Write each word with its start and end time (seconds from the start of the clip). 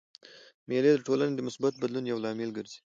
مېلې 0.69 0.91
د 0.93 0.97
ټولني 1.07 1.33
د 1.35 1.41
مثبت 1.47 1.73
بدلون 1.81 2.03
یو 2.07 2.21
لامل 2.23 2.51
ګرځي. 2.57 2.79